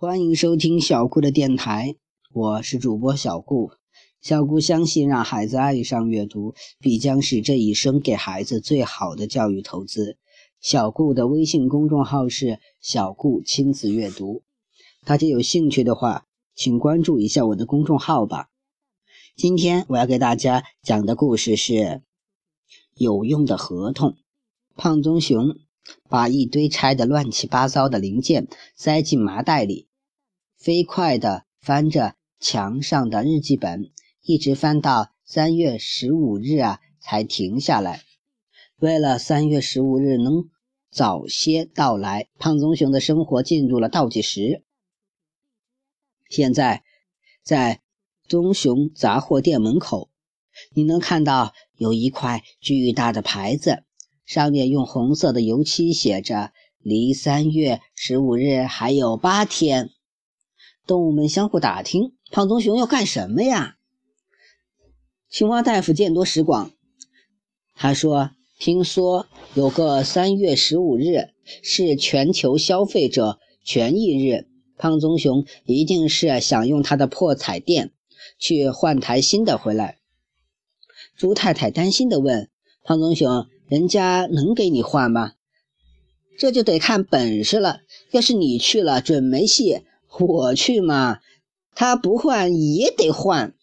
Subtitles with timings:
[0.00, 1.94] 欢迎收听小顾的电台，
[2.32, 3.72] 我是主播小顾。
[4.22, 10.16] 小顾相信，让孩子爱上阅读，必将是这一生给孩子最好的教育投资。
[10.58, 14.40] 小顾的微信公众号是“小顾亲子阅读”，
[15.04, 16.24] 大家有兴趣的话，
[16.54, 18.48] 请关注一下我的公众号吧。
[19.36, 21.72] 今天我要给大家讲的故事是
[22.94, 24.12] 《有用的合同》。
[24.76, 25.58] 胖棕熊
[26.08, 29.88] 把一堆拆得乱七八糟的零件塞进麻袋里。
[30.60, 38.02] 飞快地翻着墙上的日记本，一直翻到三月十五日啊，才停下来。
[38.76, 40.50] 为了三月十五日能
[40.90, 44.62] 早些到来，胖棕熊的生活进入了倒计时。
[46.28, 46.84] 现在，
[47.42, 47.80] 在
[48.28, 50.10] 棕熊杂货店门口，
[50.74, 53.84] 你能看到有一块巨大的牌子，
[54.26, 56.52] 上面用红色的油漆写着
[56.84, 59.88] ：“离三月十五日还有八天。”
[60.90, 63.76] 动物们相互打听：“胖棕熊要干什么呀？”
[65.30, 66.72] 青蛙大夫见多识广，
[67.76, 71.28] 他说：“听说有个三月十五日
[71.62, 77.92] 是全球消费者权益日，胖棕熊一定是想用他的破彩电
[78.40, 79.98] 去换台新的回来。”
[81.16, 82.50] 猪太太担心地问
[82.82, 85.34] ：“胖棕熊，人家能给你换吗
[86.36, 89.82] ？”“这就得看本事了，要是你去了，准没戏。”
[90.18, 91.20] 我去嘛，
[91.74, 93.54] 他不换也得换。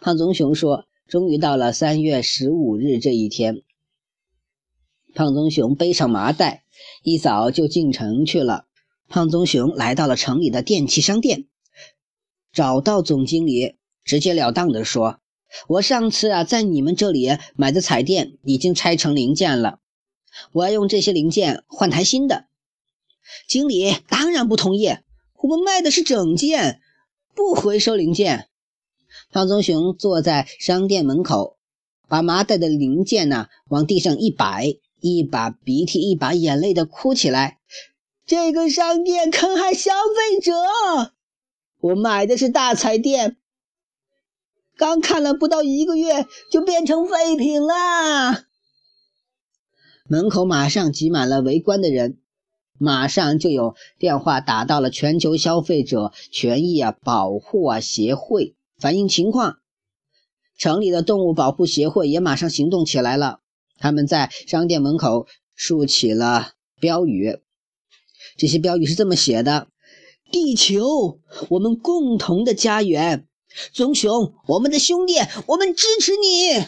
[0.00, 3.62] 胖棕熊说：“终于到了三月十五日这一天。”
[5.14, 6.64] 胖棕熊背上麻袋，
[7.02, 8.66] 一早就进城去了。
[9.08, 11.46] 胖棕熊来到了城里的电器商店，
[12.52, 15.20] 找到总经理，直截了当地说
[15.68, 19.80] ：“我上次啊，在你们这里买的彩电已经拆成零件了，
[20.52, 22.46] 我要用这些零件换台新的。”
[23.48, 24.88] 经理当然不同意。
[25.40, 26.80] 我们卖的是整件，
[27.34, 28.48] 不回收零件。
[29.30, 31.56] 胖棕熊坐在商店门口，
[32.08, 37.58] 把麻袋的零件呢往地上一摆，一把鼻涕一把眼泪的哭起来。
[38.26, 40.52] 这个商店坑害消费者！
[41.80, 43.36] 我买的是大彩电，
[44.76, 48.44] 刚看了不到一个月就变成废品了。
[50.08, 52.18] 门口马上挤满了围观的人。
[52.78, 59.58] 马上就有电话打到了全球消费者权益啊保护啊协会反映情况，
[60.56, 63.40] 城里的动物保护协会也马上行动起来了。
[63.78, 67.38] 他们在商店门口竖起了标语，
[68.36, 69.68] 这些标语是这么写的
[70.30, 73.24] ：“地球，我们共同的家园；
[73.72, 75.14] 棕熊，我们的兄弟，
[75.46, 76.64] 我们支持你。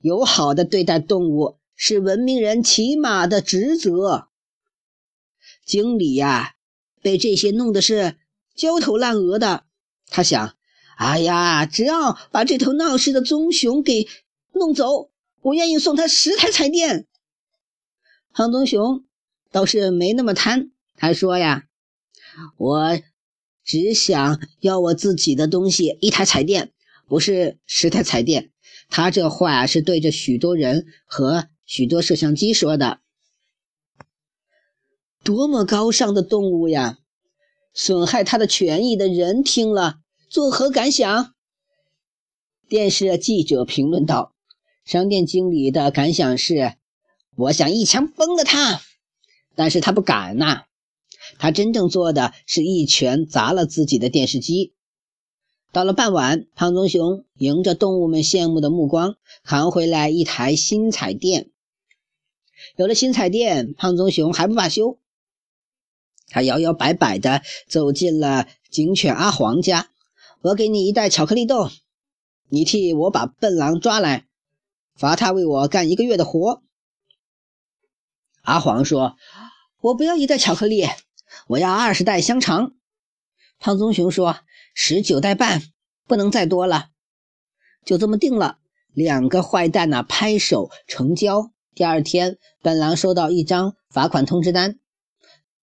[0.00, 4.28] 友好的对待动物是文明人起码的职责。”
[5.64, 6.54] 经理呀，
[7.00, 8.16] 被这些弄得是
[8.54, 9.64] 焦头烂额的。
[10.08, 10.56] 他想
[10.96, 14.08] ：“哎呀，只要把这头闹事的棕熊给
[14.52, 17.06] 弄走，我愿意送他十台彩电。”
[18.32, 19.04] 胖棕熊
[19.50, 21.64] 倒是没那么贪，他说：“呀，
[22.56, 23.00] 我
[23.64, 26.72] 只想要我自己的东西，一台彩电，
[27.06, 28.50] 不是十台彩电。”
[28.88, 33.01] 他这话是对着许多人和许多摄像机说的。
[35.24, 36.98] 多么高尚的动物呀！
[37.72, 41.32] 损害他的权益的人听了作何感想？
[42.68, 44.34] 电视记者评论道
[44.84, 46.74] ：“商店经理的感想是，
[47.36, 48.80] 我想一枪崩了他，
[49.54, 50.64] 但是他不敢呐。
[51.38, 54.74] 他真正做的是一拳砸了自己的电视机。”
[55.72, 61.50] 到了傍晚，胖棕熊迎着动物们羡慕的目光，扛回来一台新彩电。
[62.76, 64.98] 有了新彩电，胖棕熊还不罢休。
[66.32, 69.90] 他摇摇摆摆地走进了警犬阿黄家。
[70.40, 71.70] 我给你一袋巧克力豆，
[72.48, 74.26] 你替我把笨狼抓来，
[74.96, 76.62] 罚他为我干一个月的活。
[78.40, 79.16] 阿黄说
[79.82, 80.88] ：“我不要一袋巧克力，
[81.48, 82.72] 我要二十袋香肠。”
[83.60, 84.38] 胖棕熊说
[84.74, 85.62] ：“十九袋半，
[86.08, 86.88] 不能再多了。”
[87.84, 88.58] 就这么定了。
[88.92, 91.52] 两个坏蛋呢，拍手成交。
[91.74, 94.78] 第二天，笨狼收到一张罚款通知单。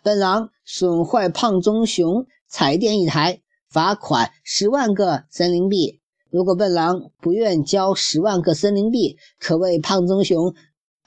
[0.01, 5.99] 笨狼损坏胖棕熊彩电一台，罚款十万个森林币。
[6.29, 10.53] 如果笨狼不愿交十万个森林币，可为胖棕熊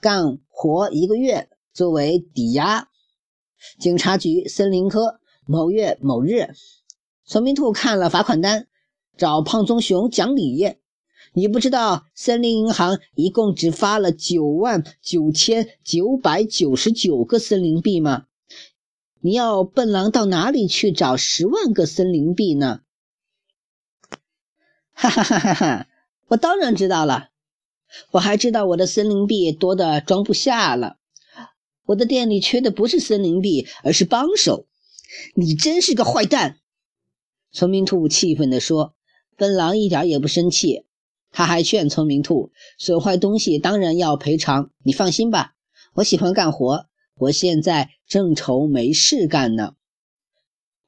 [0.01, 2.89] 干活一个月作为抵押。
[3.79, 6.49] 警察局森林科某月某日，
[7.25, 8.67] 村民兔看了罚款单，
[9.17, 10.75] 找胖棕熊讲理。
[11.31, 18.25] 你不知道森林银行一共只发了九万九千九百九十九个森林币吗？
[19.25, 22.81] 你要笨狼到哪里去找十万个森林币呢？
[24.91, 25.87] 哈哈哈哈哈！
[26.27, 27.29] 我当然知道了，
[28.11, 30.97] 我还知道我的森林币多的装不下了。
[31.85, 34.67] 我的店里缺的不是森林币，而是帮手。
[35.35, 36.57] 你真是个坏蛋！
[37.53, 38.93] 聪明兔气愤地说。
[39.37, 40.85] 笨狼一点也不生气，
[41.31, 44.69] 他还劝聪明兔：损坏东西当然要赔偿。
[44.83, 45.55] 你放心吧，
[45.93, 46.87] 我喜欢干活。
[47.15, 49.75] 我现在正愁没事干呢。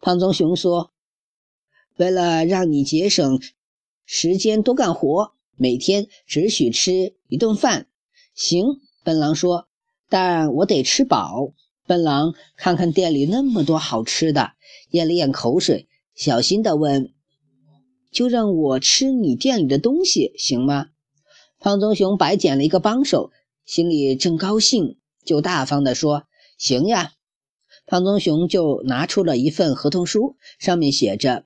[0.01, 0.91] 胖棕熊说
[1.97, 3.41] ：“为了让你节省
[4.05, 7.87] 时间多干活，每天只许吃一顿饭。”
[8.35, 8.65] 行，
[9.03, 9.67] 笨狼说
[10.09, 11.53] ：“但我得吃饱。”
[11.87, 14.53] 笨狼看看店里那么多好吃的，
[14.89, 17.13] 咽了咽口水，小心地问
[18.11, 20.87] ：“就让我吃你店里的东西行吗？”
[21.61, 23.31] 胖棕熊白捡了一个帮手，
[23.65, 24.97] 心里正高兴。
[25.25, 26.23] 就大方地说
[26.57, 27.13] ：“行呀。”
[27.87, 31.45] 胖棕熊就拿出了一份合同书，上面写着：“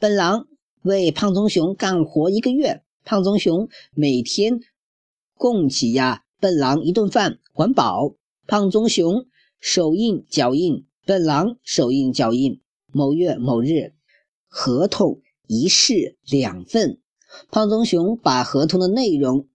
[0.00, 0.46] 笨狼
[0.82, 4.60] 为胖棕熊干活一个月，胖棕熊每天
[5.34, 8.14] 供给呀笨狼一顿饭，管饱。
[8.46, 9.26] 胖棕熊
[9.60, 12.60] 手印脚印，笨狼手印脚印。
[12.90, 13.92] 某月某日，
[14.46, 17.00] 合同一式两份。”
[17.52, 19.46] 胖棕熊把合同的内容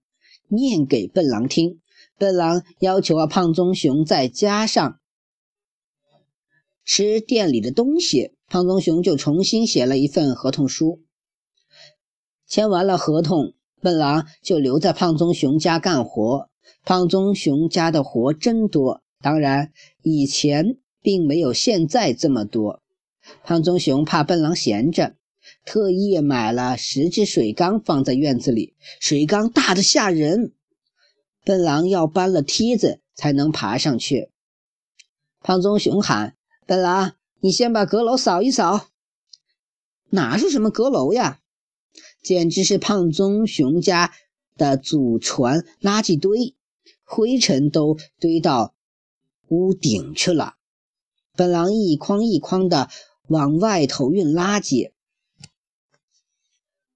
[0.47, 1.81] 念给笨狼听。
[2.17, 4.99] 笨狼要求啊，胖棕熊再加上
[6.85, 11.01] 吃店里的东西，胖棕熊就重新写了一份合同书。
[12.47, 16.49] 签完了合同，笨狼就留在胖棕熊家干活。
[16.85, 19.71] 胖棕熊家的活真多，当然
[20.01, 22.81] 以前并没有现在这么多。
[23.43, 25.15] 胖棕熊怕笨狼闲着，
[25.65, 30.53] 特意买了十只水缸放在院子里，水缸大的吓人。
[31.43, 34.31] 笨狼要搬了梯子才能爬上去。
[35.41, 38.87] 胖棕熊喊：“笨狼，你先把阁楼扫一扫。”
[40.11, 41.39] 哪是什么阁楼呀？
[42.21, 44.13] 简直是胖棕熊家
[44.55, 46.55] 的祖传垃圾堆，
[47.03, 48.73] 灰尘都堆到
[49.49, 50.55] 屋顶去了。
[51.35, 52.89] 笨狼一筐一筐的
[53.27, 54.91] 往外头运垃圾。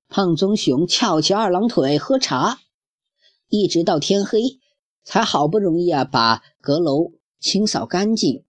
[0.07, 2.59] 胖棕熊翘起二郎腿喝茶。
[3.49, 4.59] 一直到天黑，
[5.03, 8.43] 才好不容易啊把阁楼清扫干净。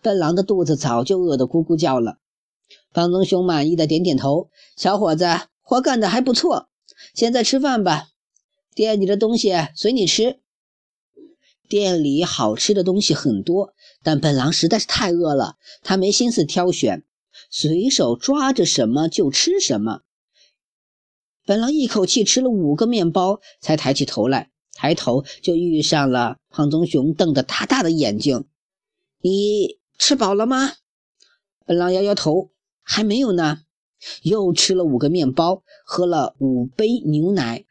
[0.00, 2.18] 笨狼的肚子早就饿得咕咕叫了。
[2.92, 5.26] 胖棕熊满意的点点头：“小伙子，
[5.62, 6.68] 活干得还不错。
[7.14, 8.08] 现在吃饭吧，
[8.74, 10.40] 店里的东西随你吃。
[11.68, 17.04] 店里好吃的东西很多，但笨狼实在是太饿了，他没心思挑选，
[17.50, 20.02] 随手抓着什么就吃什么。”
[21.46, 24.50] 本狼一口气吃了五个面包，才抬起头来。
[24.72, 28.46] 抬头就遇上了胖棕熊瞪着大大的眼睛
[29.22, 30.72] ：“你吃饱了吗？”
[31.64, 32.50] 本狼摇摇头
[32.82, 33.60] ：“还没有呢。”
[34.22, 37.64] 又吃了五个面包，喝了五杯牛奶。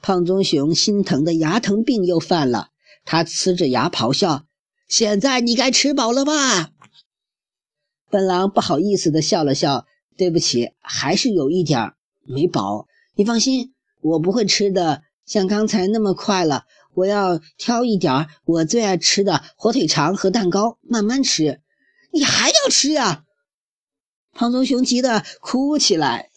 [0.00, 2.70] 胖棕熊心疼的牙疼病又犯了，
[3.04, 4.44] 他呲着牙咆哮
[4.88, 6.70] ：“现在你该吃饱了吧？”
[8.10, 9.86] 本狼不好意思的笑了笑
[10.16, 11.92] ：“对不起，还是有一点
[12.24, 12.86] 没饱。”
[13.18, 16.66] 你放心，我不会吃的像刚才那么快了。
[16.94, 21.60] 我要挑一点我最爱吃的火腿肠和蛋糕，慢慢吃。
[22.12, 23.24] 你还要吃呀？
[24.30, 26.30] 胖棕熊急得哭起来。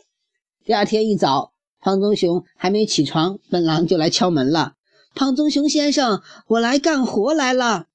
[0.66, 4.74] 第二天一早，胖棕熊还没起床，笨狼就来敲门了。
[5.14, 7.86] 胖棕熊先生，我来干活来了。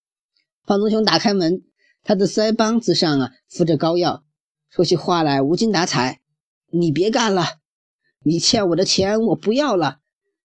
[0.65, 1.65] 胖棕熊打开门，
[2.05, 4.23] 他的腮帮子上啊敷着膏药，
[4.71, 6.21] 说起话来无精打采。
[6.71, 7.59] 你别干了。
[8.27, 10.01] 你欠我的钱我不要了，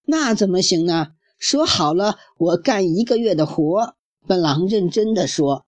[0.05, 1.13] 那怎么行呢？
[1.39, 3.95] 说好了，我干一个月的活。
[4.27, 5.65] 笨狼认真的说。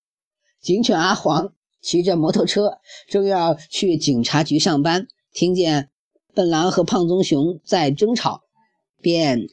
[0.62, 2.78] 警犬阿黄骑着摩托车，
[3.08, 5.90] 正要去警察局上班，听见
[6.36, 8.44] 笨狼和胖棕熊在争吵，
[9.02, 9.48] 便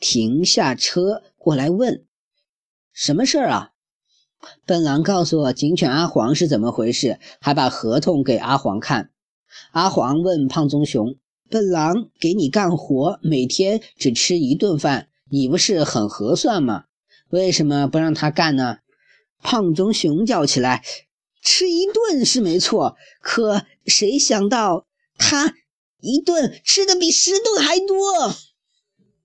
[0.00, 2.06] 停下车过来问
[2.94, 3.72] ：“什么事儿啊？”
[4.64, 9.10] 笨狼告诉警犬阿黄是怎么回事，还把合同给阿黄看。
[9.72, 11.16] 阿黄问胖棕熊。
[11.52, 16.84] 笨狼给你干活，每天只吃一顿饭，你不是很合算吗？
[17.28, 18.78] 为什么不让他干呢？
[19.42, 20.82] 胖棕熊叫起来
[21.44, 24.86] ：“吃一顿是没错，可谁想到
[25.18, 25.52] 他
[26.00, 28.32] 一顿吃的比十顿还多？”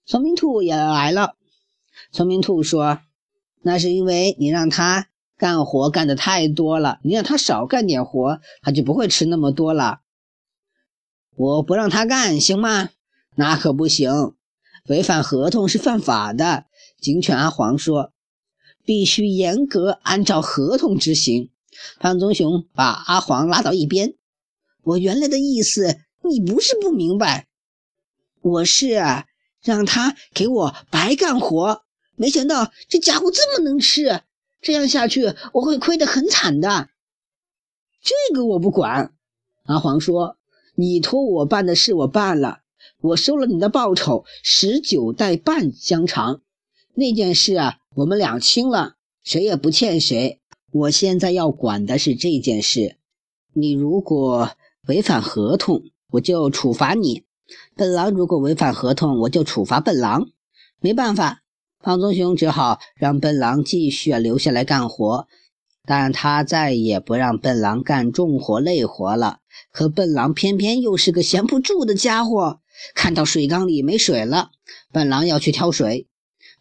[0.06, 1.36] 聪明兔也来了。
[2.12, 3.00] 聪明兔说
[3.64, 5.08] ：“那是因为你让他
[5.38, 10.02] 干活干的太多了，你让他少干点活，他就不会吃那么多了。”
[11.38, 12.90] 我不让他干，行吗？
[13.36, 14.34] 那可不行，
[14.88, 16.66] 违反合同是犯法的。
[17.00, 18.12] 警犬阿黄说
[18.84, 21.52] ：“必须严格按照合同执行。”
[22.00, 24.16] 胖棕熊把阿黄拉到一边
[24.82, 27.46] ：“我原来的意思，你不是不明白，
[28.42, 28.88] 我是
[29.62, 31.84] 让他给我白干活。
[32.16, 34.24] 没想到这家伙这么能吃，
[34.60, 36.90] 这样下去我会亏得很惨的。”
[38.02, 39.14] 这个我不管，
[39.66, 40.38] 阿黄说
[40.80, 42.60] ：“你托我办的事我办了，
[43.02, 46.42] 我收了你的报酬十九袋半香肠。
[46.94, 48.94] 那件事啊，我们两清了，
[49.24, 50.40] 谁也不欠谁。
[50.72, 52.98] 我现在要管的是这件事，
[53.54, 54.52] 你如果
[54.88, 55.82] 违反合同，
[56.12, 57.24] 我就处罚你；
[57.76, 60.30] 笨狼如果违反合同，我就处罚笨狼。
[60.80, 61.42] 没办法，
[61.80, 65.28] 胖棕熊只好让笨狼继续留下来干活。”
[65.88, 69.40] 但他再也不让笨狼干重活累活了。
[69.72, 72.60] 可笨狼偏偏又是个闲不住的家伙。
[72.94, 74.52] 看到水缸里没水了，
[74.92, 76.08] 笨狼要去挑水，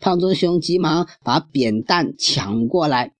[0.01, 3.13] 胖棕熊急忙把扁担抢过来：“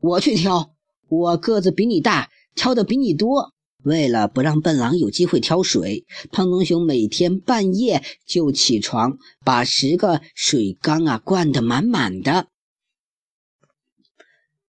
[0.00, 0.70] 我去挑，
[1.08, 12.46] 我个子比你大，挑的比你多。”为了不让笨狼有机会挑水，胖棕熊每天半夜就起床，把十个水缸啊灌得满满的。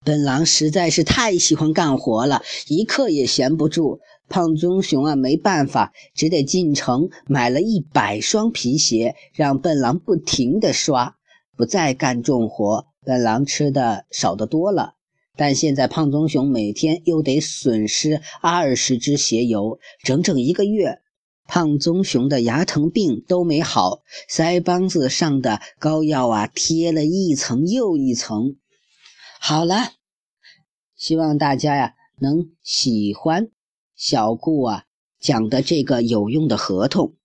[0.06, 4.00] 笨狼实在是太喜欢干活了，一刻也闲不住。
[4.30, 11.16] 胖棕熊啊，没办法，只得进城买了一百双皮鞋，让笨狼不停地刷，
[11.58, 12.86] 不再干重活。
[13.04, 14.94] 笨狼吃的少得多了，
[15.36, 21.00] 但现在胖棕熊每天又得损失二十只鞋油，整整一个月，
[21.48, 28.56] 胖棕熊的牙疼病都没好，腮帮子上的膏药啊，贴了一层又一层。
[29.40, 29.92] 好了，
[30.96, 33.50] 希望大家呀能喜欢
[33.96, 34.86] 小顾啊
[35.20, 37.16] 讲的这个有用的合同，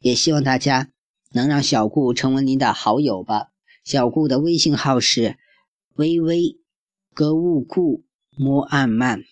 [0.00, 0.90] 也希望大家
[1.32, 3.48] 能让小顾成为您的好友吧。
[3.84, 5.36] 小顾的微信号是
[5.94, 6.58] 微微
[7.14, 8.04] 格物顾
[8.36, 9.22] 摸暗慢，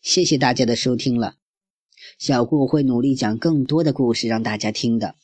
[0.00, 1.34] 谢谢大家的收听了。
[2.18, 5.16] 小顾会努力讲更多的故事让大家听的。